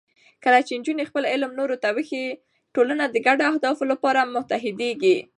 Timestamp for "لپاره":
3.91-4.19